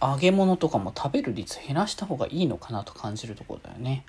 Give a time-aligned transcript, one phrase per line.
[0.00, 4.04] 揚げ物とかも食べる率減らした方がいいのかなと感じるところだよね。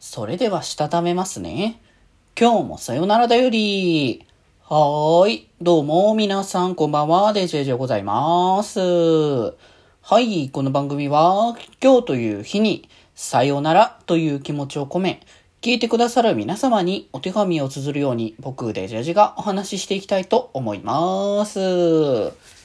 [0.00, 1.80] それではしたためますね。
[2.38, 4.24] 今日もさよならだより。
[4.62, 5.48] はーい。
[5.60, 7.32] どうも、皆さん、こんばんは。
[7.32, 8.78] デジェジでございます。
[8.80, 10.50] はい。
[10.50, 15.20] この番組は、今日という日に、さよならという気持ちを込め、
[15.62, 22.57] 聞いてくださる皆様にお手紙を綴るように、僕、デジェジがお話ししていきたいと思います。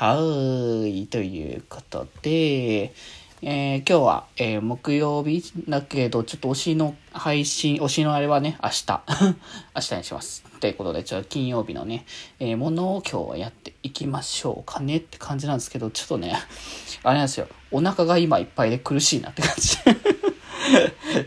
[0.00, 1.06] はーい。
[1.08, 2.94] ということで、
[3.42, 9.02] えー、今日は、えー、木曜日だけど、ちょっと推しの配信、推しのあれはね、明日。
[9.76, 10.42] 明日にします。
[10.58, 12.06] ということで、ちょっと金曜日のね、
[12.38, 16.34] えー、ものを今日はやっていきましょうかねって感じなんですけど、ちょっとね、
[17.02, 17.46] あれなんですよ。
[17.70, 19.76] お腹が今いっぱいで苦しいなって感じ。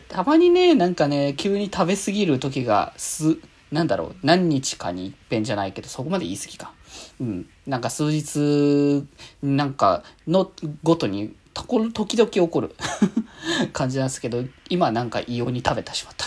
[0.10, 3.38] たまにね、なんかね、急に食べ過ぎる時が、す、
[3.72, 6.74] なんだろう、何日かに一遍じゃないけど、そこまで言い過ぎか。
[7.20, 7.50] うん。
[7.68, 9.06] なんか数日、
[9.42, 10.52] なんか、の
[10.84, 12.76] ごとにところ、時々起こる
[13.74, 16.26] 感じなんですけど、今なんか異様に食べてしまった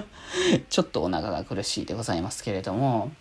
[0.68, 3.12] ちょっとお腹が苦しいでございますけれども、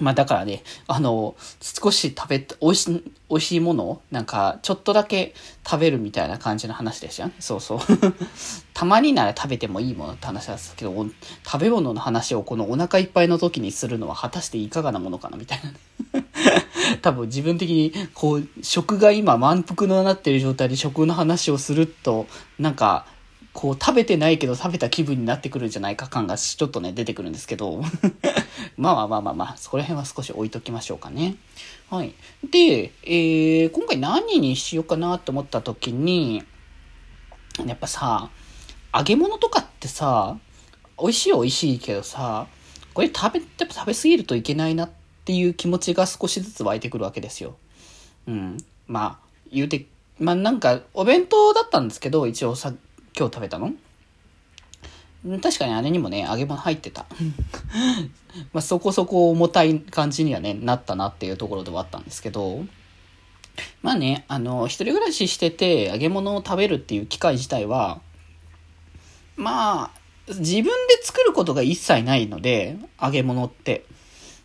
[0.00, 5.34] まあだからね、あの、少し食べ、美味しい、美味しいものを、なんか、ちょっとだけ
[5.66, 7.32] 食べるみたいな感じの話でしたね。
[7.40, 7.78] そうそう。
[8.72, 11.06] たまになら食べてもいいものって話なんですけど、
[11.44, 16.26] 食べ物の話をこのお腹いっぱいの時にするのは果たしていかがなものかなみたいなね。
[17.02, 22.26] 多分自分的に、こう、食が今満腹のなってる状態で食の話をすると、
[22.58, 23.06] なんか、
[23.52, 27.82] こう食べてないけど食べた気分になってくるんじゃないか感がちょっとね出てくるんですけど
[28.76, 31.36] まあまあまあまあまあ、そこら辺は少し置いときましょうかね。
[31.90, 32.14] はい。
[32.50, 36.42] で、えー、今回何にしようかなと思った時に、
[37.66, 38.30] やっぱさ、
[38.94, 40.38] 揚げ物とかってさ、
[40.98, 42.46] 美味しい美味しいけどさ、
[42.94, 44.90] これ食べ、やっぱ食べ過ぎるといけないなっ
[45.24, 47.56] ていう気持ちが少しずつ湧いてくるわけですよ。
[48.26, 48.56] うん。
[48.86, 49.86] まあ、言うて、
[50.18, 52.72] まあなんか、お弁当だったんですけど、一応さ、
[53.16, 53.72] 今日食べたの？
[55.40, 57.06] 確かにあれにもね、揚げ物入ってた。
[58.52, 62.64] まあそこそこ重たい感じにはね、なったなっていうところではあったんですけど、
[63.82, 68.00] まあね、あの、一人暮らししてて揚げ物を食べるっていう機会自体は、
[69.36, 69.90] まあ、
[70.28, 70.70] 自分で
[71.02, 73.84] 作ることが一切ないので、揚げ物って。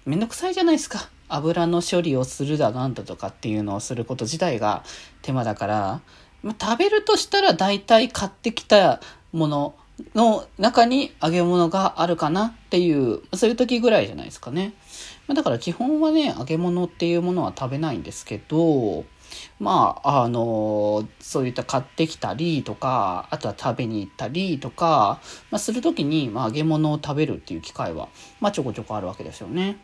[0.05, 1.09] めんどくさいじゃないですか。
[1.29, 4.83] 油の処理をするだなんだとかっていうのをすること自体が
[5.21, 6.01] 手間だから、
[6.43, 9.75] まあ、食べるとしたら大体買ってきたもの
[10.13, 14.73] の中に揚げ物があるかなっていう、そういう時ぐらいじゃないですかね。
[15.27, 19.05] まあ、だから基本はね、揚げ物っていうものは食べないんですけど、
[19.59, 29.77] まあ、あの、そういった買ってきたりとか、あとは食べに行ったりとか、まあ、するときに、まあ、揚げ物を食べるっていう機会は、まあ、ちょこちょこあるわけですよね。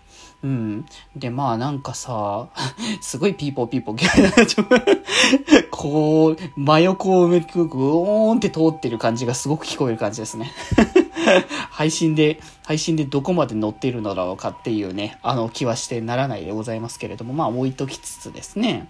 [0.44, 0.86] うん。
[1.16, 2.50] で、まあ、なんかさ、
[3.02, 10.52] すごいピーポーピーポー、 こう、真横を埋めくぐーんって通ってる感じがすごく聞こえる感じですね。
[11.72, 18.90] 配信で、配信でどこまで載っているのだろうかっていうね、あの気はしてならないでございますけれども、まあ置いときつつですね。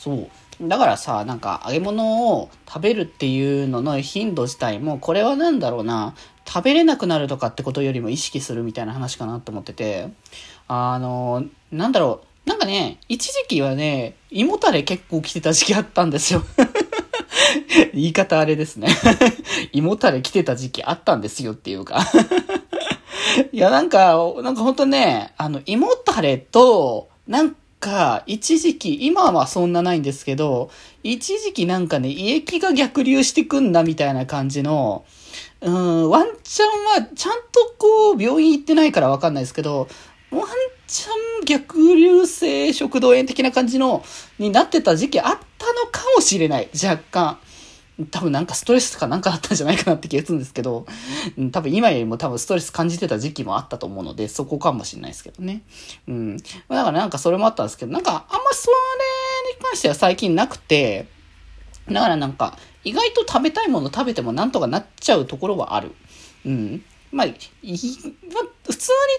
[0.00, 0.68] そう。
[0.68, 6.14] だからさ、なんか揚げ物を食べるっていうのの頻度自体も、これは何だろうな、
[6.46, 10.08] 食べれなくなるとかってことよりも意識するみたいな話かなと思ってて、
[10.68, 16.44] あの、なんだろう、なんかね、一時期はね、胃もたれ結構来てた時期あったんですよ。
[17.92, 18.88] 言い方あれですね。
[19.74, 22.06] 胃もたれ来てた時期あったんですよっていうか
[23.52, 30.70] いや、なんか、なんかほんとね、あの、胃もたれと、なんか、一時期、今はそんなないんですけど、
[31.02, 35.04] 一時期なんかね、胃液が逆流してくんだみたいな感じの、
[35.62, 39.88] うん、ワンチャンは、ちゃんとこう、病院行ってないからわかんないですけど、
[40.30, 40.42] ワン
[40.86, 41.08] チャ
[41.42, 44.04] ン逆流性食道炎的な感じの、
[44.38, 46.68] になってた時期あったのかもしれない。
[46.74, 47.38] 若干。
[48.10, 50.86] 多分なんかストレスとかなんかあったんじゃないかなって気がするんですけど、
[51.52, 55.62] 多分今よりも多分ストレス感じてた時期もあったと思うので、そこかもしれないですけどね。
[56.06, 56.36] うん。
[56.36, 61.08] だからなんかそれもあったんですけど、なんかあんまそれに関しては最近なくて、
[61.88, 65.92] だからなんか意外と食べたいもの食べてもなんとかなっちゃうところはある。
[66.46, 66.84] うん。
[67.12, 67.76] まあ、普通に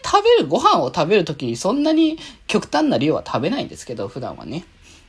[0.02, 2.18] 食べる、ご飯を食べるときにそんなに
[2.48, 4.64] 極端な量は食べないんですけど、普段はね。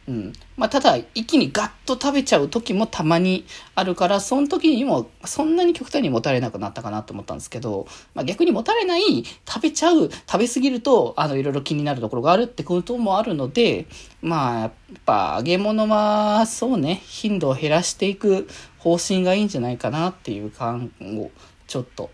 [0.09, 0.33] うん。
[0.57, 3.45] まあ、ただ、一気にガッと食べちゃう時もたまに
[3.77, 13.87] あるから、その時にもそんなに極端にもたれなくなったかなと思ったんですけど、まあ、逆にもたれない、食べちゃう、食べ過ぎると、あの、いろいろ気になるところがあるってこともあるので、
[14.21, 14.73] まあ、やっ
[15.07, 18.49] ぱ揚げ物は、そうね、頻度を減らしていく
[18.79, 21.31] 方針がいいんじゃないかなっていう感を、
[21.69, 22.11] ちょっと、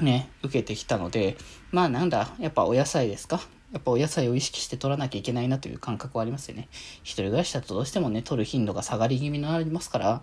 [0.00, 1.36] ね、受けてきたので、
[1.70, 3.40] まあなんだ、やっぱお野菜ですか？
[3.74, 6.68] やっぱお野菜を意識して取らなきゃいけないなという感覚はありますよね。
[7.02, 10.22] 一人暮らしだとどうしてもね、取る頻度が下がり気味になりますから、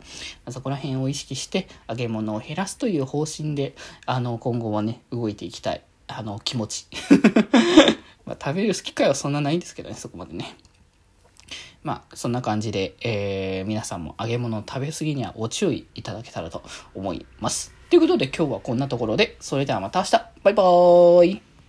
[0.49, 3.75] そこら辺を意識して揚げ物を減らすという方針で、
[4.05, 5.83] あの、今後はね、動いていきたい。
[6.07, 6.87] あの、気持ち。
[8.25, 10.55] まあ、食べる機会はそんなないんですけどね、そこまでね。
[11.83, 16.63] まあ、そんな感じで、えー、皆さんも揚げ物を食べ過ぎにはご注意いただけたらと
[16.95, 17.73] 思います。
[17.89, 20.11] ということで今日はこんなところで、それではまた明日
[20.43, 21.50] バイバーイ